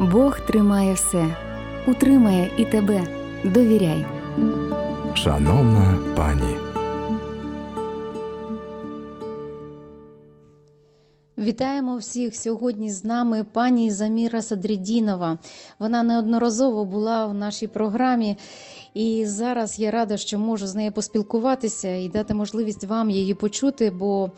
Бог 0.00 0.40
тримає 0.40 0.94
все, 0.94 1.36
утримає 1.86 2.50
і 2.58 2.64
тебе. 2.64 3.06
Довіряй. 3.44 4.06
Шановна 5.14 5.98
пані. 6.16 6.56
Вітаємо 11.38 11.96
всіх 11.96 12.36
сьогодні 12.36 12.90
з 12.90 13.04
нами 13.04 13.44
пані 13.52 13.90
Заміра 13.90 14.42
Садрідінова. 14.42 15.38
Вона 15.78 16.02
неодноразово 16.02 16.84
була 16.84 17.26
в 17.26 17.34
нашій 17.34 17.66
програмі, 17.66 18.36
і 18.94 19.26
зараз 19.26 19.78
я 19.78 19.90
рада, 19.90 20.16
що 20.16 20.38
можу 20.38 20.66
з 20.66 20.74
нею 20.74 20.92
поспілкуватися 20.92 21.94
і 21.94 22.08
дати 22.08 22.34
можливість 22.34 22.84
вам 22.84 23.10
її 23.10 23.34
почути. 23.34 23.90
Бо 23.90 24.30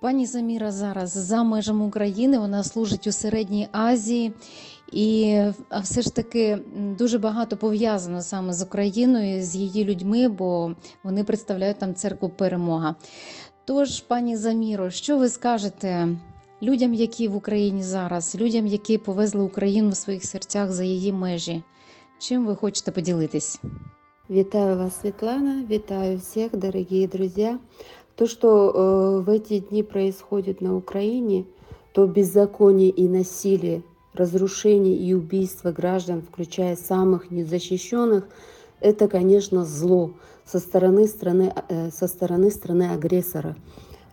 пані 0.00 0.26
Заміра 0.26 0.72
зараз 0.72 1.10
за 1.10 1.42
межами 1.42 1.84
України 1.84 2.38
вона 2.38 2.64
служить 2.64 3.06
у 3.06 3.12
середній 3.12 3.68
Азії. 3.72 4.32
І 4.92 5.40
все 5.82 6.02
ж 6.02 6.14
таки 6.14 6.58
дуже 6.98 7.18
багато 7.18 7.56
пов'язано 7.56 8.22
саме 8.22 8.52
з 8.52 8.62
Україною, 8.62 9.42
з 9.42 9.56
її 9.56 9.84
людьми, 9.84 10.28
бо 10.28 10.74
вони 11.02 11.24
представляють 11.24 11.78
там 11.78 11.94
церкву 11.94 12.28
перемога. 12.28 12.94
Тож, 13.64 14.00
пані 14.00 14.36
Заміро, 14.36 14.90
що 14.90 15.18
ви 15.18 15.28
скажете 15.28 16.08
людям, 16.62 16.94
які 16.94 17.28
в 17.28 17.36
Україні 17.36 17.82
зараз, 17.82 18.36
людям, 18.36 18.66
які 18.66 18.98
повезли 18.98 19.42
Україну 19.42 19.90
в 19.90 19.96
своїх 19.96 20.24
серцях 20.24 20.72
за 20.72 20.84
її 20.84 21.12
межі? 21.12 21.62
Чим 22.18 22.46
ви 22.46 22.56
хочете 22.56 22.90
поділитись? 22.90 23.60
Витаю 24.28 24.78
вас, 24.78 25.00
Светлана, 25.00 25.64
витаю 25.68 26.18
всех, 26.18 26.56
дорогие 26.56 27.08
друзья. 27.08 27.58
То, 28.20 28.26
что 28.26 28.70
э, 28.70 29.20
в 29.22 29.30
эти 29.30 29.60
дни 29.60 29.82
происходит 29.82 30.60
на 30.60 30.76
Украине, 30.76 31.46
то 31.94 32.06
беззаконие 32.06 32.90
и 32.90 33.08
насилие, 33.08 33.82
разрушение 34.12 34.94
и 34.94 35.14
убийство 35.14 35.72
граждан, 35.72 36.20
включая 36.20 36.76
самых 36.76 37.30
незащищенных, 37.30 38.28
это, 38.78 39.08
конечно, 39.08 39.64
зло 39.64 40.10
со 40.44 40.58
стороны 40.58 41.06
страны, 41.06 41.54
э, 41.70 41.90
со 41.90 42.08
стороны 42.08 42.50
страны 42.50 42.90
агрессора, 42.92 43.56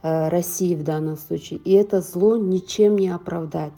э, 0.03 0.29
России 0.29 0.73
в 0.73 0.85
данном 0.85 1.17
случае. 1.17 1.59
И 1.65 1.73
это 1.73 1.99
зло 1.99 2.37
ничем 2.37 2.97
не 2.97 3.09
оправдать. 3.09 3.73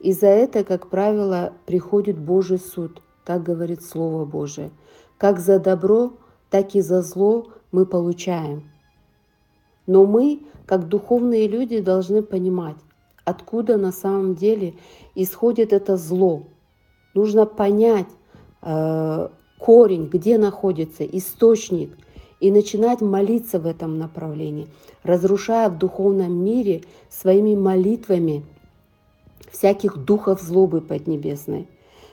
И 0.00 0.14
за 0.14 0.28
это, 0.28 0.64
как 0.64 0.88
правило, 0.88 1.52
приходит 1.66 2.16
Божий 2.16 2.58
суд, 2.58 3.02
так 3.22 3.42
говорит 3.42 3.82
Слово 3.82 4.24
Божие. 4.24 4.70
Как 5.18 5.38
за 5.38 5.58
добро, 5.58 6.14
так 6.48 6.74
и 6.74 6.80
за 6.80 7.02
зло 7.02 7.48
мы 7.70 7.84
получаем. 7.84 8.62
Но 9.88 10.04
мы, 10.04 10.42
как 10.66 10.86
духовные 10.86 11.48
люди, 11.48 11.80
должны 11.80 12.22
понимать, 12.22 12.76
откуда 13.24 13.78
на 13.78 13.90
самом 13.90 14.34
деле 14.34 14.74
исходит 15.14 15.72
это 15.72 15.96
зло. 15.96 16.42
Нужно 17.14 17.46
понять, 17.46 18.06
э, 18.62 19.28
корень, 19.58 20.08
где 20.12 20.36
находится 20.36 21.04
источник, 21.04 21.96
и 22.38 22.52
начинать 22.52 23.00
молиться 23.00 23.58
в 23.58 23.66
этом 23.66 23.98
направлении, 23.98 24.68
разрушая 25.02 25.70
в 25.70 25.78
духовном 25.78 26.32
мире 26.32 26.84
своими 27.08 27.56
молитвами 27.56 28.44
всяких 29.50 29.96
духов 29.96 30.40
злобы 30.40 30.80
поднебесной. 30.82 31.66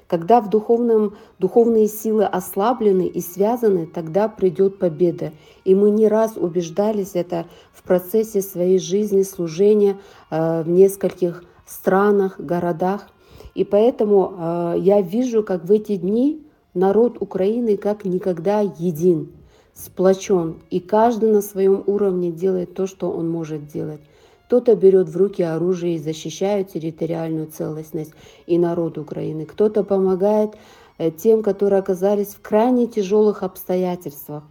Когда 0.07 0.39
в 0.39 0.49
духовном, 0.49 1.15
духовные 1.39 1.87
силы 1.87 2.25
ослаблены 2.25 3.07
и 3.07 3.21
связаны, 3.21 3.87
тогда 3.87 4.27
придет 4.27 4.77
победа. 4.77 5.31
И 5.63 5.73
мы 5.73 5.89
не 5.89 6.07
раз 6.07 6.37
убеждались 6.37 7.11
это 7.15 7.47
в 7.73 7.81
процессе 7.81 8.41
своей 8.41 8.77
жизни, 8.77 9.23
служения 9.23 9.97
э, 10.29 10.61
в 10.61 10.69
нескольких 10.69 11.43
странах, 11.65 12.39
городах. 12.39 13.07
И 13.55 13.63
поэтому 13.63 14.33
э, 14.37 14.75
я 14.79 15.01
вижу, 15.01 15.43
как 15.43 15.65
в 15.65 15.71
эти 15.71 15.95
дни 15.95 16.45
народ 16.75 17.17
Украины 17.19 17.75
как 17.77 18.05
никогда 18.05 18.59
един, 18.59 19.31
сплочен, 19.73 20.61
и 20.69 20.79
каждый 20.79 21.31
на 21.31 21.41
своем 21.41 21.83
уровне 21.87 22.31
делает 22.31 22.75
то, 22.75 22.85
что 22.85 23.11
он 23.11 23.27
может 23.29 23.65
делать. 23.67 24.01
Кто-то 24.45 24.75
берет 24.75 25.09
в 25.09 25.17
руки 25.17 25.41
оружие 25.41 25.95
и 25.95 25.99
защищает 25.99 26.71
территориальную 26.71 27.47
целостность 27.47 28.13
и 28.45 28.59
народ 28.59 28.99
Украины. 28.99 29.45
Кто-то 29.45 29.83
помогает 29.83 30.51
э, 30.99 31.09
тем, 31.09 31.41
которые 31.41 31.79
оказались 31.79 32.35
в 32.35 32.41
крайне 32.41 32.85
тяжелых 32.85 33.41
обстоятельствах. 33.41 34.43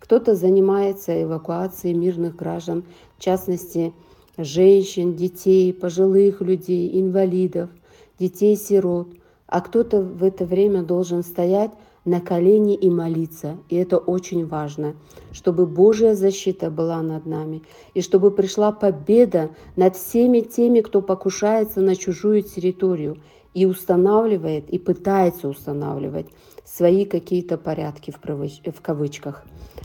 Кто-то 0.00 0.34
занимается 0.34 1.22
эвакуацией 1.22 1.94
мирных 1.94 2.34
граждан, 2.34 2.84
в 3.18 3.22
частности, 3.22 3.92
женщин, 4.36 5.14
детей, 5.14 5.72
пожилых 5.72 6.40
людей, 6.40 7.00
инвалидов, 7.00 7.70
детей-сирот. 8.18 9.08
А 9.46 9.60
кто-то 9.60 10.00
в 10.00 10.24
это 10.24 10.44
время 10.44 10.82
должен 10.82 11.22
стоять 11.22 11.70
на 12.06 12.20
колени 12.20 12.74
и 12.74 12.88
молиться. 12.88 13.58
И 13.68 13.76
это 13.76 13.98
очень 13.98 14.46
важно, 14.46 14.94
чтобы 15.32 15.66
Божья 15.66 16.14
защита 16.14 16.70
была 16.70 17.02
над 17.02 17.26
нами, 17.26 17.62
и 17.94 18.00
чтобы 18.00 18.30
пришла 18.30 18.72
победа 18.72 19.50
над 19.74 19.96
всеми 19.96 20.40
теми, 20.40 20.80
кто 20.80 21.02
покушается 21.02 21.80
на 21.80 21.96
чужую 21.96 22.42
территорию 22.42 23.18
и 23.54 23.66
устанавливает, 23.66 24.70
и 24.70 24.78
пытается 24.78 25.48
устанавливать 25.48 26.26
свои 26.64 27.04
какие-то 27.04 27.58
порядки 27.58 28.12
в 28.12 28.80
кавычках. 28.80 29.44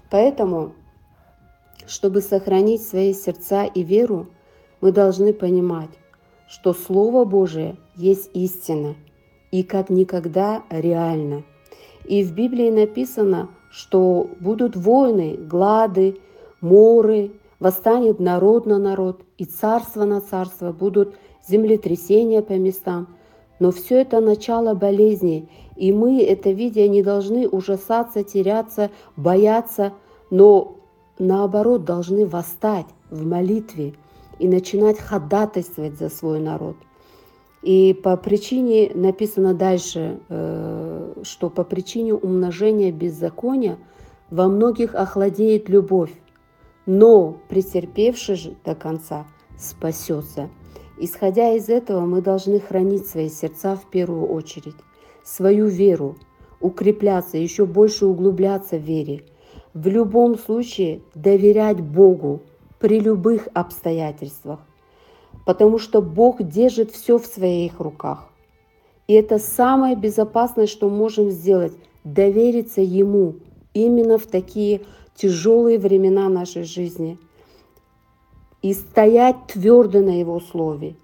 Поэтому, 0.10 0.74
чтобы 1.88 2.22
сохранить 2.22 2.84
свои 2.84 3.14
сердца 3.14 3.66
и 3.66 3.82
веру, 3.82 4.28
мы 4.80 4.92
должны 4.92 5.34
понимать, 5.34 5.90
что 6.48 6.74
Слово 6.74 7.26
Божие 7.26 7.78
есть 7.96 8.30
истина 8.34 8.96
и 9.52 9.64
как 9.64 9.90
никогда 9.90 10.64
реально– 10.70 11.44
и 12.06 12.24
в 12.24 12.34
Библии 12.34 12.70
написано, 12.70 13.50
что 13.70 14.30
будут 14.40 14.76
войны, 14.76 15.38
глады, 15.38 16.18
моры, 16.60 17.32
восстанет 17.60 18.20
народ 18.20 18.66
на 18.66 18.78
народ, 18.78 19.22
и 19.38 19.46
царство 19.46 20.06
на 20.06 20.22
царство, 20.22 20.72
будут 20.72 21.16
землетрясения 21.48 22.42
по 22.42 22.54
местам. 22.54 23.08
Но 23.60 23.72
все 23.72 24.02
это 24.02 24.20
начало 24.20 24.74
болезни, 24.74 25.48
и 25.76 25.94
мы, 25.94 26.22
это 26.24 26.52
видя, 26.52 26.88
не 26.88 27.04
должны 27.04 27.48
ужасаться, 27.48 28.24
теряться, 28.24 28.90
бояться, 29.16 29.94
но 30.30 30.78
наоборот 31.20 31.86
должны 31.86 32.26
восстать 32.26 32.88
в 33.10 33.26
молитве 33.26 33.94
и 34.40 34.48
начинать 34.48 35.00
ходатайствовать 35.00 35.98
за 35.98 36.10
свой 36.10 36.40
народ– 36.40 36.76
и 37.62 37.94
по 37.94 38.18
причине, 38.18 38.92
написано 38.96 39.54
дальше, 39.54 40.20
э, 40.30 41.14
что 41.24 41.50
по 41.50 41.64
причине 41.64 42.14
умножения 42.16 42.92
беззакония 42.92 43.78
во 44.32 44.48
многих 44.48 44.96
охладеет 44.96 45.70
любовь, 45.70 46.12
но 46.86 47.38
претерпевший 47.50 48.36
же 48.36 48.56
до 48.66 48.74
конца 48.74 49.28
спасется. 49.58 50.50
Исходя 50.98 51.54
из 51.54 51.70
этого, 51.70 52.02
мы 52.02 52.22
должны 52.22 52.60
хранить 52.60 53.08
свои 53.08 53.30
сердца 53.30 53.76
в 53.76 53.90
первую 53.90 54.28
очередь, 54.28 54.76
свою 55.24 55.68
веру, 55.68 56.18
укрепляться, 56.60 57.38
еще 57.38 57.66
больше 57.66 58.06
углубляться 58.06 58.78
в 58.78 58.82
вере. 58.82 59.24
В 59.74 59.88
любом 59.88 60.38
случае 60.38 61.02
доверять 61.14 61.82
Богу 61.82 62.42
при 62.80 63.00
любых 63.00 63.48
обстоятельствах 63.54 64.60
потому 65.46 65.80
что 65.80 66.02
Бог 66.02 66.42
держит 66.42 66.92
все 66.92 67.18
в 67.18 67.26
своих 67.26 67.80
руках. 67.80 68.30
И 69.08 69.14
это 69.14 69.40
самое 69.40 69.96
безопасное, 69.96 70.68
что 70.68 70.90
можем 70.90 71.30
сделать, 71.32 71.74
довериться 72.04 72.82
Ему 72.82 73.36
именно 73.74 74.18
в 74.18 74.26
такие 74.26 74.82
тяжелые 75.16 75.80
времена 75.80 76.30
нашей 76.30 76.64
жизни 76.64 77.18
и 78.62 78.74
стоять 78.74 79.36
твердо 79.48 80.02
на 80.02 80.20
Его 80.20 80.40
Слове, 80.40 80.96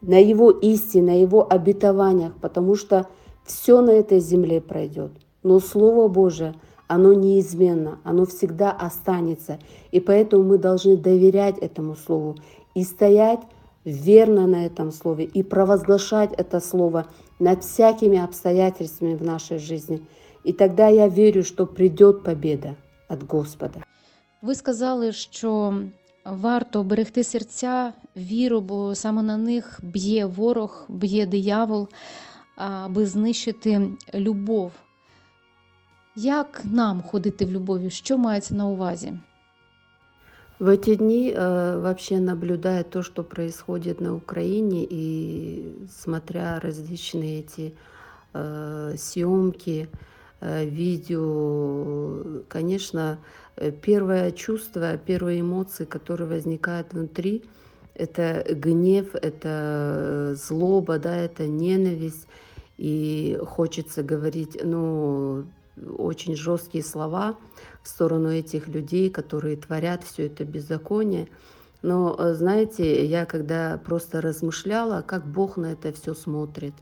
на 0.00 0.20
Его 0.20 0.50
истине, 0.50 1.12
на 1.12 1.20
Его 1.20 1.46
обетованиях, 1.48 2.32
потому 2.40 2.74
что 2.74 3.06
все 3.44 3.80
на 3.80 3.90
этой 3.90 4.20
земле 4.20 4.60
пройдет. 4.60 5.12
Но 5.42 5.60
Слово 5.60 6.08
Божие, 6.08 6.54
оно 6.88 7.12
неизменно, 7.12 7.98
оно 8.04 8.26
всегда 8.26 8.70
останется. 8.70 9.58
И 9.92 10.00
поэтому 10.00 10.42
мы 10.42 10.58
должны 10.58 10.96
доверять 10.96 11.58
этому 11.58 11.94
Слову 11.94 12.36
и 12.77 12.83
стоять 12.83 13.39
верно 13.85 14.47
на 14.47 14.65
этом 14.65 14.91
слове 14.91 15.25
и 15.25 15.43
провозглашать 15.43 16.31
это 16.33 16.59
слово 16.59 17.05
над 17.39 17.63
всякими 17.63 18.17
обстоятельствами 18.17 19.15
в 19.15 19.23
нашей 19.23 19.59
жизни. 19.59 20.01
И 20.43 20.53
тогда 20.53 20.87
я 20.87 21.07
верю, 21.07 21.43
что 21.43 21.65
придет 21.65 22.23
победа 22.23 22.75
от 23.09 23.23
Господа. 23.23 23.83
Ви 24.41 24.55
сказали, 24.55 25.11
що 25.11 25.73
варто 26.25 26.83
берегти 26.83 27.23
серця, 27.23 27.93
віру, 28.17 28.61
бо 28.61 28.95
саме 28.95 29.23
на 29.23 29.37
них 29.37 29.79
б'є 29.83 30.25
ворог, 30.25 30.85
б'є 30.89 31.25
диявол, 31.25 31.87
аби 32.55 33.05
знищити 33.05 33.89
любов. 34.13 34.71
Як 36.15 36.61
нам 36.63 37.01
ходити 37.01 37.45
в 37.45 37.51
любові? 37.51 37.89
Що 37.89 38.17
мається 38.17 38.55
на 38.55 38.67
увазі? 38.67 39.13
В 40.58 40.66
эти 40.66 40.96
дни 40.96 41.32
э, 41.32 41.80
вообще 41.80 42.18
наблюдая 42.18 42.82
то, 42.82 43.04
что 43.04 43.22
происходит 43.22 44.00
на 44.00 44.16
Украине, 44.16 44.84
и 44.90 45.72
смотря 45.88 46.58
различные 46.58 47.40
эти 47.40 47.74
э, 48.34 48.94
съемки, 48.98 49.88
э, 50.40 50.64
видео, 50.64 52.42
конечно, 52.48 53.20
э, 53.54 53.70
первое 53.70 54.32
чувство, 54.32 54.96
первые 54.96 55.42
эмоции, 55.42 55.84
которые 55.84 56.26
возникают 56.26 56.92
внутри, 56.92 57.44
это 57.94 58.44
гнев, 58.50 59.14
это 59.14 60.34
злоба, 60.36 60.98
да, 60.98 61.14
это 61.14 61.46
ненависть, 61.46 62.26
и 62.78 63.38
хочется 63.46 64.02
говорить, 64.02 64.58
ну, 64.64 65.44
очень 65.98 66.34
жесткие 66.34 66.82
слова 66.82 67.36
сторону 67.88 68.30
этих 68.30 68.68
людей, 68.68 69.10
которые 69.10 69.56
творят 69.56 70.04
все 70.04 70.26
это 70.26 70.44
беззаконие. 70.44 71.28
Но, 71.82 72.14
э, 72.18 72.34
знаете, 72.34 73.04
я 73.04 73.26
когда 73.26 73.80
просто 73.84 74.20
размышляла, 74.20 75.02
как 75.02 75.26
Бог 75.26 75.56
на 75.56 75.72
это 75.72 75.92
все 75.92 76.14
смотрит, 76.14 76.74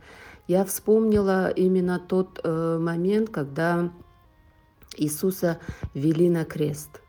я 0.48 0.64
вспомнила 0.64 1.50
именно 1.50 1.98
тот 1.98 2.40
э, 2.42 2.78
момент, 2.80 3.30
когда 3.30 3.90
Иисуса 4.96 5.58
вели 5.94 6.30
на 6.30 6.44
крест. 6.44 7.00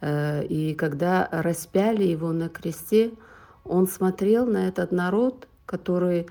Э, 0.00 0.44
и 0.44 0.74
когда 0.74 1.28
распяли 1.30 2.04
его 2.04 2.32
на 2.32 2.48
кресте, 2.48 3.12
он 3.64 3.86
смотрел 3.86 4.46
на 4.46 4.68
этот 4.68 4.92
народ, 4.92 5.46
который 5.66 6.26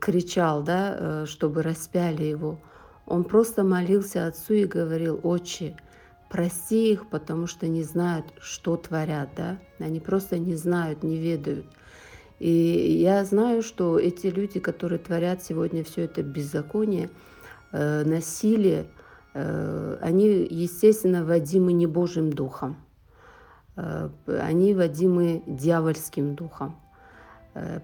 кричал, 0.00 0.62
да, 0.62 0.96
э, 0.98 1.26
чтобы 1.26 1.62
распяли 1.62 2.24
его. 2.24 2.58
Он 3.06 3.24
просто 3.24 3.62
молился 3.62 4.26
Отцу 4.26 4.54
и 4.54 4.64
говорил, 4.64 5.20
«Отче, 5.22 5.76
прости 6.28 6.92
их, 6.92 7.08
потому 7.08 7.46
что 7.46 7.66
не 7.68 7.82
знают, 7.82 8.26
что 8.40 8.76
творят, 8.76 9.30
да? 9.36 9.58
Они 9.78 10.00
просто 10.00 10.38
не 10.38 10.54
знают, 10.54 11.02
не 11.02 11.16
ведают». 11.16 11.66
И 12.38 12.50
я 13.00 13.24
знаю, 13.24 13.62
что 13.62 13.98
эти 13.98 14.26
люди, 14.26 14.60
которые 14.60 14.98
творят 14.98 15.42
сегодня 15.42 15.84
все 15.84 16.02
это 16.02 16.22
беззаконие, 16.22 17.08
э, 17.72 18.04
насилие, 18.04 18.86
э, 19.32 19.98
они, 20.02 20.46
естественно, 20.50 21.24
водимы 21.24 21.72
не 21.72 21.86
Божьим 21.86 22.30
духом. 22.30 22.76
Э, 23.76 24.10
они 24.26 24.74
водимы 24.74 25.42
дьявольским 25.46 26.34
духом. 26.34 26.80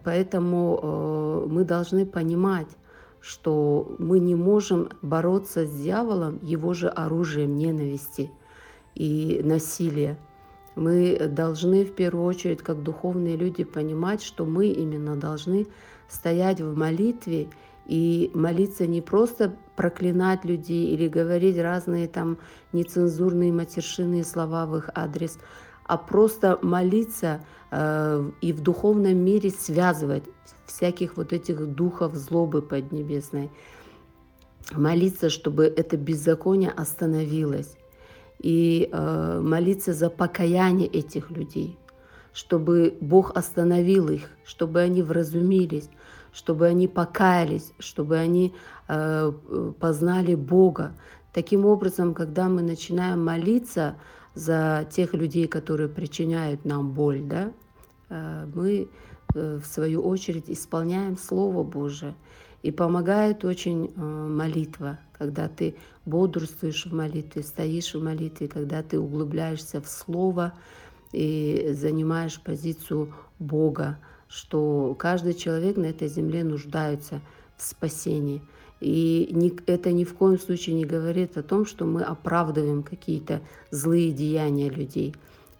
Поэтому 0.04 1.46
мы 1.48 1.64
должны 1.64 2.04
понимать, 2.04 2.66
что 3.22 3.94
мы 3.98 4.18
не 4.18 4.34
можем 4.34 4.90
бороться 5.00 5.64
с 5.64 5.70
дьяволом 5.70 6.40
его 6.42 6.74
же 6.74 6.88
оружием 6.88 7.56
ненависти 7.56 8.30
и 8.94 9.40
насилия. 9.44 10.18
Мы 10.74 11.18
должны 11.30 11.84
в 11.84 11.94
первую 11.94 12.26
очередь, 12.26 12.62
как 12.62 12.82
духовные 12.82 13.36
люди, 13.36 13.62
понимать, 13.62 14.22
что 14.22 14.44
мы 14.44 14.68
именно 14.68 15.16
должны 15.16 15.68
стоять 16.08 16.60
в 16.60 16.76
молитве 16.76 17.48
и 17.86 18.30
молиться 18.34 18.86
не 18.86 19.00
просто 19.00 19.54
проклинать 19.76 20.44
людей 20.44 20.88
или 20.88 21.08
говорить 21.08 21.58
разные 21.58 22.08
там 22.08 22.38
нецензурные 22.72 23.52
матершинные 23.52 24.24
слова 24.24 24.66
в 24.66 24.76
их 24.76 24.90
адрес, 24.94 25.38
а 25.84 25.96
просто 25.96 26.58
молиться 26.62 27.44
э, 27.70 28.30
и 28.40 28.52
в 28.52 28.60
духовном 28.60 29.16
мире 29.16 29.50
связывать 29.50 30.24
всяких 30.66 31.16
вот 31.16 31.32
этих 31.32 31.66
духов 31.66 32.14
злобы 32.14 32.62
поднебесной. 32.62 33.50
Молиться, 34.72 35.28
чтобы 35.28 35.64
это 35.64 35.96
беззаконие 35.96 36.70
остановилось. 36.70 37.76
И 38.38 38.88
э, 38.90 39.40
молиться 39.40 39.92
за 39.92 40.10
покаяние 40.10 40.88
этих 40.88 41.30
людей, 41.30 41.78
чтобы 42.32 42.96
Бог 43.00 43.36
остановил 43.36 44.08
их, 44.08 44.30
чтобы 44.44 44.80
они 44.80 45.02
вразумились, 45.02 45.88
чтобы 46.32 46.66
они 46.66 46.88
покаялись, 46.88 47.72
чтобы 47.78 48.16
они 48.16 48.54
э, 48.88 49.32
познали 49.78 50.34
Бога. 50.34 50.94
Таким 51.32 51.66
образом, 51.66 52.14
когда 52.14 52.48
мы 52.48 52.62
начинаем 52.62 53.24
молиться 53.24 53.96
за 54.34 54.86
тех 54.90 55.14
людей, 55.14 55.46
которые 55.46 55.88
причиняют 55.88 56.64
нам 56.64 56.92
боль, 56.92 57.22
да, 57.22 57.52
э, 58.08 58.46
мы 58.54 58.88
э, 59.34 59.60
в 59.62 59.66
свою 59.66 60.02
очередь 60.02 60.48
исполняем 60.48 61.16
Слово 61.16 61.62
Божие. 61.62 62.14
И 62.62 62.70
помогает 62.70 63.44
очень 63.44 63.92
э, 63.94 64.00
молитва, 64.00 64.98
когда 65.18 65.48
ты 65.48 65.74
бодрствуешь 66.06 66.86
в 66.86 66.94
молитве, 66.94 67.42
стоишь 67.42 67.94
в 67.94 68.02
молитве, 68.02 68.48
когда 68.48 68.82
ты 68.82 68.98
углубляешься 68.98 69.80
в 69.80 69.88
Слово 69.88 70.52
и 71.12 71.70
занимаешь 71.72 72.40
позицию 72.40 73.12
Бога, 73.38 73.98
что 74.28 74.94
каждый 74.98 75.34
человек 75.34 75.76
на 75.76 75.86
этой 75.86 76.08
земле 76.08 76.44
нуждается 76.44 77.20
в 77.56 77.62
спасении. 77.62 78.42
И 78.81 79.33
это 79.65 79.91
ни 79.91 80.03
в 80.03 80.13
коем 80.13 80.39
случае 80.39 80.75
не 80.75 80.85
говорит 80.85 81.37
о 81.37 81.43
том, 81.43 81.65
что 81.65 81.85
мы 81.85 82.03
оправдываем 82.03 82.83
какие-то 82.83 83.41
злые 83.71 84.11
деяния 84.11 84.69
людей. 84.69 85.15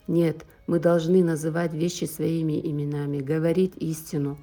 Нет, 0.08 0.46
мы 0.68 0.80
должны 0.80 1.24
называть 1.24 1.74
вещи 1.74 2.06
своими 2.06 2.60
именами, 2.60 3.20
говорить 3.20 3.74
истину, 3.78 4.38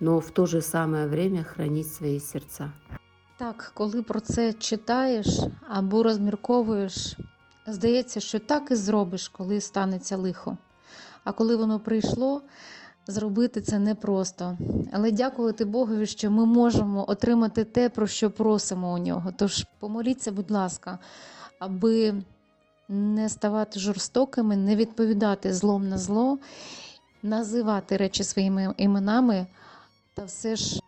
но 0.00 0.20
в 0.20 0.30
то 0.30 0.46
же 0.46 0.62
самое 0.62 1.06
время 1.06 1.42
хранить 1.42 1.92
свої 1.94 2.20
серця. 2.20 2.72
Так, 3.36 3.72
коли 3.74 4.02
про 4.02 4.20
це 4.20 4.52
читаєш 4.52 5.40
або 5.68 6.02
розмірковуєш, 6.02 7.16
здається, 7.66 8.20
що 8.20 8.38
так 8.38 8.70
і 8.70 8.74
зробиш, 8.74 9.28
коли 9.28 9.60
станеться 9.60 10.16
лихо. 10.16 10.56
А 11.24 11.32
коли 11.32 11.56
воно 11.56 11.80
прийшло, 11.80 12.42
зробити 13.09 13.61
це 13.61 13.79
непросто. 13.79 14.57
Але 14.91 15.11
дякувати 15.11 15.65
Богові, 15.65 16.05
що 16.05 16.31
ми 16.31 16.45
можемо 16.45 17.09
отримати 17.09 17.63
те, 17.63 17.89
про 17.89 18.07
що 18.07 18.31
просимо 18.31 18.93
у 18.93 18.97
нього. 18.97 19.33
Тож 19.37 19.65
помоліться, 19.79 20.31
будь 20.31 20.51
ласка, 20.51 20.99
аби 21.59 22.13
не 22.89 23.29
ставати 23.29 23.79
жорстокими, 23.79 24.55
не 24.55 24.75
відповідати 24.75 25.53
злом 25.53 25.89
на 25.89 25.97
зло, 25.97 26.37
називати 27.23 27.97
речі 27.97 28.23
своїми 28.23 28.73
іменами 28.77 29.47
та 30.13 30.23
все 30.23 30.55
ж 30.55 30.79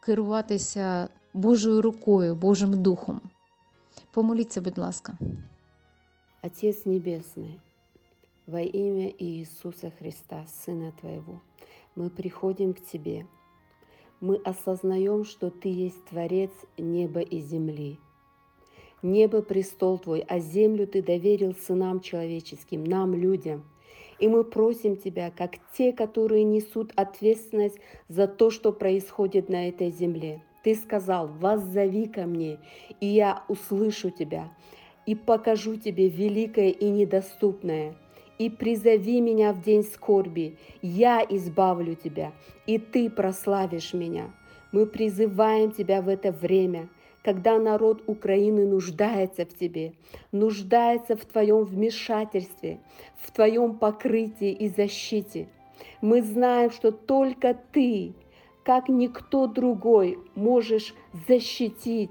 керуватися 0.00 1.08
Божою 1.34 1.82
рукою, 1.82 2.34
Божим 2.34 2.82
Духом. 2.82 3.20
Помоліться, 4.10 4.60
будь 4.60 4.78
ласка. 4.78 5.12
Отець 6.42 6.86
Небесний. 6.86 7.60
Во 8.50 8.60
имя 8.62 9.14
Иисуса 9.16 9.92
Христа, 9.96 10.44
Сына 10.48 10.92
Твоего, 11.00 11.40
мы 11.94 12.10
приходим 12.10 12.74
к 12.74 12.80
Тебе. 12.80 13.28
Мы 14.20 14.38
осознаем, 14.38 15.24
что 15.24 15.50
Ты 15.50 15.68
есть 15.68 16.04
Творец 16.06 16.50
неба 16.76 17.20
и 17.20 17.38
земли. 17.38 18.00
Небо– 19.02 19.40
престол 19.50 20.00
Твой, 20.00 20.24
а 20.26 20.40
землю 20.40 20.88
Ты 20.88 21.00
доверил 21.00 21.54
сынам 21.54 22.00
человеческим, 22.00 22.82
нам, 22.82 23.14
людям. 23.14 23.62
И 24.18 24.26
мы 24.26 24.42
просим 24.42 24.96
Тебя, 24.96 25.30
как 25.30 25.52
те, 25.78 25.92
которые 25.92 26.42
несут 26.42 26.90
ответственность 26.96 27.78
за 28.08 28.26
то, 28.26 28.50
что 28.50 28.72
происходит 28.72 29.48
на 29.48 29.68
этой 29.68 29.92
земле. 29.92 30.42
Ты 30.64 30.74
сказал, 30.74 31.28
воззови 31.28 32.06
ко 32.06 32.22
мне, 32.22 32.58
и 32.98 33.06
я 33.06 33.44
услышу 33.46 34.10
Тебя, 34.10 34.52
и 35.06 35.14
покажу 35.14 35.76
Тебе 35.76 36.08
великое 36.08 36.70
и 36.70 36.88
недоступное– 36.88 37.94
и 38.40 38.48
призови 38.48 39.20
меня 39.20 39.52
в 39.52 39.60
день 39.60 39.82
скорби, 39.82 40.56
я 40.80 41.22
избавлю 41.28 41.94
тебя, 41.94 42.32
и 42.66 42.78
ты 42.78 43.10
прославишь 43.10 43.92
меня. 43.92 44.30
Мы 44.72 44.86
призываем 44.86 45.72
тебя 45.72 46.00
в 46.00 46.08
это 46.08 46.32
время, 46.32 46.88
когда 47.22 47.58
народ 47.58 48.02
Украины 48.06 48.66
нуждается 48.66 49.44
в 49.44 49.52
тебе, 49.52 49.92
нуждается 50.32 51.16
в 51.16 51.24
твоем 51.26 51.64
вмешательстве, 51.64 52.80
в 53.18 53.30
твоем 53.30 53.76
покрытии 53.76 54.52
и 54.52 54.70
защите. 54.70 55.46
Мы 56.00 56.22
знаем, 56.22 56.70
что 56.70 56.92
только 56.92 57.54
ты, 57.72 58.14
как 58.64 58.88
никто 58.88 59.48
другой, 59.48 60.18
можешь 60.34 60.94
защитить 61.28 62.10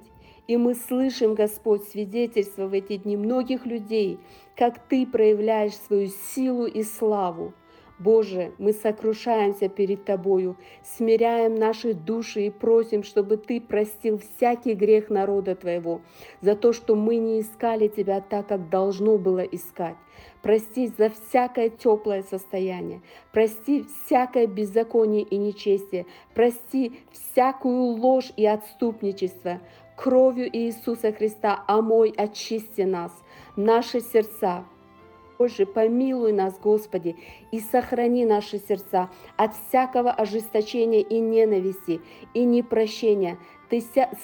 и 0.50 0.58
мы 0.58 0.74
слышим, 0.74 1.36
Господь, 1.36 1.84
свидетельство 1.84 2.66
в 2.66 2.74
эти 2.74 2.98
дни 2.98 3.16
многих 3.16 3.68
людей, 3.68 4.18
как 4.60 4.78
Ты 4.90 5.08
проявляешь 5.08 5.78
свою 5.88 6.10
силу 6.10 6.66
и 6.66 6.84
славу. 6.84 7.54
Боже, 7.98 8.52
мы 8.58 8.74
сокрушаемся 8.74 9.70
перед 9.70 10.04
Тобою, 10.04 10.58
смиряем 10.84 11.56
наши 11.56 11.94
души 11.94 12.48
и 12.48 12.50
просим, 12.50 13.04
чтобы 13.04 13.38
Ты 13.38 13.62
простил 13.62 14.20
всякий 14.20 14.74
грех 14.74 15.10
народа 15.10 15.56
Твоего 15.56 16.02
за 16.42 16.56
то, 16.56 16.74
что 16.74 16.96
мы 16.96 17.16
не 17.18 17.40
искали 17.40 17.88
Тебя 17.88 18.20
так, 18.20 18.48
как 18.48 18.70
должно 18.70 19.18
было 19.18 19.40
искать. 19.40 19.96
Прости 20.42 20.92
за 20.98 21.10
всякое 21.10 21.70
теплое 21.70 22.24
состояние, 22.24 23.02
прости 23.32 23.86
всякое 24.06 24.48
беззаконие 24.48 25.24
и 25.24 25.38
нечестие, 25.38 26.06
прости 26.34 27.00
всякую 27.12 27.96
ложь 27.96 28.32
и 28.36 28.46
отступничество, 28.46 29.62
кровью 30.00 30.50
Иисуса 30.56 31.12
Христа, 31.12 31.66
омой, 31.68 32.12
очисти 32.12 32.84
нас, 32.84 33.12
наши 33.58 34.00
сердца, 34.00 34.64
Боже, 35.38 35.66
помилуй 35.66 36.32
нас, 36.32 36.58
Господи, 36.58 37.18
и 37.52 37.60
сохрани 37.60 38.26
наши 38.26 38.60
сердца 38.60 39.10
от 39.36 39.56
всякого 39.56 40.12
ожесточения 40.12 41.02
и 41.02 41.20
ненависти, 41.20 42.00
и 42.34 42.46
непрощения. 42.46 43.38
Ты 43.70 43.84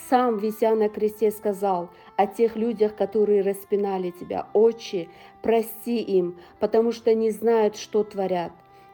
сам, 0.10 0.38
вися 0.38 0.76
на 0.76 0.88
кресте, 0.88 1.32
сказал 1.32 1.90
о 2.16 2.26
тех 2.26 2.56
людях, 2.56 2.96
которые 2.96 3.42
распинали 3.42 4.12
Тебя. 4.12 4.48
Отче, 4.54 5.10
прости 5.42 6.00
им, 6.00 6.38
потому 6.60 6.94
что 6.94 7.14
не 7.14 7.32
знают, 7.32 7.76
что 7.76 8.04
творят. 8.04 8.52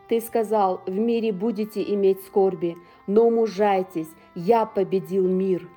Ты 0.10 0.20
сказал, 0.20 0.82
в 0.88 0.98
мире 0.98 1.32
будете 1.32 1.82
иметь 1.94 2.24
скорби, 2.24 2.76
но 3.08 3.30
мужайтесь, 3.30 4.10
я 4.36 4.66
победил 4.66 5.28
мир. 5.28 5.68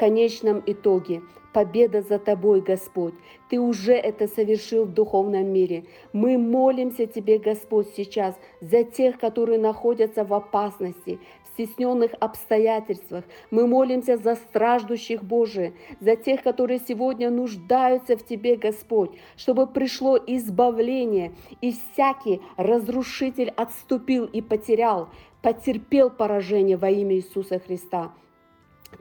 Конечном 0.00 0.62
итоге 0.64 1.20
победа 1.52 2.00
за 2.00 2.18
тобой, 2.18 2.62
Господь. 2.62 3.12
Ты 3.50 3.60
уже 3.60 3.92
это 3.92 4.28
совершил 4.28 4.86
в 4.86 4.94
духовном 4.94 5.52
мире. 5.52 5.84
Мы 6.14 6.38
молимся 6.38 7.06
Тебе, 7.06 7.38
Господь, 7.38 7.88
сейчас 7.94 8.34
за 8.62 8.82
тех, 8.82 9.20
которые 9.20 9.58
находятся 9.58 10.24
в 10.24 10.32
опасности, 10.32 11.18
в 11.44 11.48
стесненных 11.48 12.12
обстоятельствах. 12.18 13.24
Мы 13.50 13.66
молимся 13.66 14.16
за 14.16 14.36
страждущих, 14.36 15.22
Боже, 15.22 15.74
за 16.00 16.16
тех, 16.16 16.42
которые 16.42 16.80
сегодня 16.88 17.28
нуждаются 17.28 18.16
в 18.16 18.24
Тебе, 18.24 18.56
Господь, 18.56 19.10
чтобы 19.36 19.66
пришло 19.66 20.16
избавление, 20.16 21.32
и 21.60 21.72
всякий 21.72 22.40
разрушитель 22.56 23.52
отступил 23.54 24.24
и 24.24 24.40
потерял, 24.40 25.10
потерпел 25.42 26.08
поражение 26.08 26.78
во 26.78 26.88
имя 26.88 27.16
Иисуса 27.16 27.58
Христа. 27.58 28.12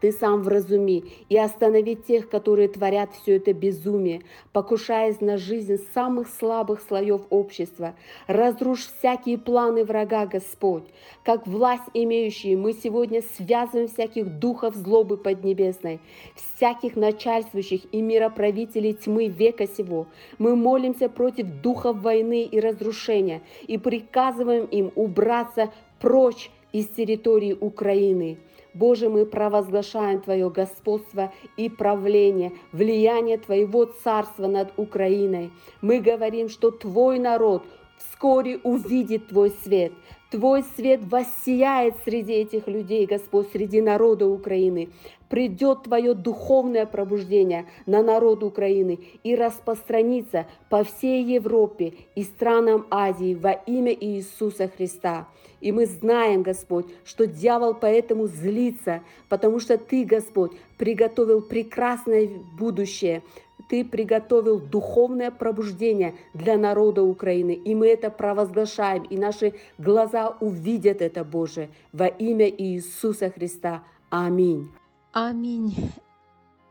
Ты 0.02 0.12
сам 0.12 0.42
вразуми 0.42 1.04
и 1.28 1.38
останови 1.38 1.96
тех, 1.96 2.30
которые 2.30 2.70
творят 2.70 3.10
все 3.14 3.36
это 3.38 3.54
безумие, 3.54 4.22
покушаясь 4.54 5.20
на 5.22 5.38
жизнь 5.38 5.78
самых 5.94 6.30
слабых 6.30 6.82
слоев 6.82 7.22
общества. 7.30 7.96
Разрушь 8.28 8.88
всякие 8.88 9.38
планы 9.38 9.84
врага, 9.84 10.26
Господь. 10.26 10.84
Как 11.24 11.48
власть 11.48 11.90
имеющие, 11.94 12.56
мы 12.56 12.74
сегодня 12.74 13.22
связываем 13.38 13.88
всяких 13.88 14.40
духов 14.40 14.76
злобы 14.76 15.18
поднебесной, 15.18 16.00
всяких 16.36 16.96
начальствующих 16.96 17.82
и 17.92 18.02
мироправителей 18.02 18.94
тьмы 18.94 19.28
века 19.28 19.68
сего. 19.68 20.08
Мы 20.38 20.56
молимся 20.56 21.10
против 21.10 21.48
духов 21.62 22.02
войны 22.02 22.44
и 22.44 22.60
разрушения 22.60 23.42
и 23.68 23.78
приказываем 23.78 24.66
им 24.66 24.92
убраться 24.96 25.72
прочь 26.00 26.52
из 26.72 26.88
территории 26.88 27.54
Украины. 27.60 28.38
Боже, 28.80 29.10
мы 29.10 29.26
провозглашаем 29.26 30.22
Твое 30.22 30.50
господство 30.50 31.34
и 31.58 31.68
правление, 31.68 32.54
влияние 32.72 33.38
Твоего 33.38 33.84
царства 33.84 34.48
над 34.48 34.72
Украиной. 34.78 35.52
Мы 35.82 36.00
говорим, 36.00 36.48
что 36.48 36.72
Твой 36.72 37.20
народ 37.20 37.66
вскоре 37.98 38.58
увидит 38.64 39.28
Твой 39.28 39.52
свет. 39.64 39.92
Твой 40.30 40.64
свет 40.76 41.02
воссияет 41.06 41.96
среди 42.06 42.34
этих 42.34 42.68
людей, 42.68 43.08
Господь, 43.08 43.50
среди 43.52 43.82
народа 43.82 44.28
Украины. 44.28 44.90
Придет 45.28 45.84
Твое 45.84 46.14
духовное 46.14 46.86
пробуждение 46.86 47.66
на 47.88 48.04
народ 48.04 48.44
Украины 48.44 49.00
и 49.24 49.36
распространится 49.36 50.46
по 50.70 50.84
всей 50.84 51.24
Европе 51.24 51.94
и 52.14 52.22
странам 52.24 52.86
Азии 52.92 53.34
во 53.34 53.54
имя 53.54 53.92
Иисуса 53.92 54.68
Христа. 54.68 55.28
И 55.62 55.72
мы 55.72 55.88
знаем, 55.88 56.44
Господь, 56.44 56.86
что 57.04 57.26
дьявол 57.26 57.74
поэтому 57.74 58.28
злится, 58.28 59.02
потому 59.30 59.60
что 59.60 59.80
Ты, 59.80 60.06
Господь, 60.06 60.52
приготовил 60.78 61.42
прекрасное 61.42 62.30
будущее. 62.58 63.24
Ты 63.69 63.85
приготовил 63.85 64.61
духовное 64.61 65.31
пробуждение 65.31 66.15
для 66.35 66.57
народа 66.57 67.03
Украины. 67.03 67.53
И 67.53 67.75
мы 67.75 67.89
это 67.89 68.11
провозглашаем, 68.11 69.05
и 69.05 69.17
наши 69.17 69.55
глаза 69.79 70.35
увидят 70.41 71.01
это, 71.01 71.25
Боже, 71.25 71.69
во 71.93 72.07
имя 72.07 72.49
Иисуса 72.49 73.31
Христа. 73.31 73.83
Аминь. 74.11 74.69
Амінь. 75.13 75.73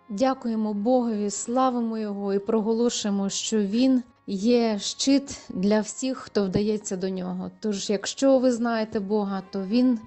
Дякуємо 0.10 0.74
Богові, 0.74 1.30
славимо 1.30 1.98
Його 1.98 2.34
і 2.34 2.40
проголошуємо, 2.40 3.30
що 3.30 3.58
Він 3.58 4.04
є 4.28 4.80
щит 4.80 5.40
для 5.50 5.80
всіх, 5.80 6.18
хто 6.18 6.46
вдається 6.46 6.98
до 6.98 7.10
нього. 7.10 7.52
Тож, 7.60 7.90
якщо 7.90 8.40
ви 8.40 8.52
знаєте 8.52 9.00
Бога, 9.00 9.44
то 9.52 9.64
Він 9.64 10.00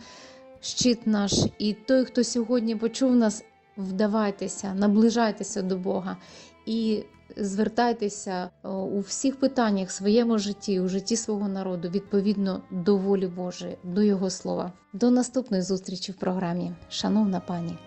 щит 0.60 1.06
наш. 1.06 1.32
І 1.58 1.72
той, 1.72 2.04
хто 2.04 2.24
сьогодні 2.24 2.76
почув 2.76 3.16
нас, 3.16 3.44
вдавайтеся, 3.76 4.74
наближайтеся 4.74 5.62
до 5.62 5.76
Бога 5.76 6.16
і 6.65 7.03
звертайтеся 7.37 8.49
у 8.63 8.99
всіх 8.99 9.39
питаннях 9.39 9.91
своєму 9.91 10.37
житті, 10.37 10.79
у 10.79 10.87
житті 10.87 11.15
свого 11.15 11.47
народу, 11.47 11.89
відповідно 11.89 12.61
до 12.71 12.97
волі 12.97 13.27
Божої, 13.27 13.77
до 13.83 14.01
Його 14.01 14.29
слова. 14.29 14.71
До 14.93 15.11
наступної 15.11 15.63
зустрічі 15.63 16.11
в 16.11 16.15
програмі. 16.15 16.71
Шановна 16.89 17.39
пані. 17.39 17.77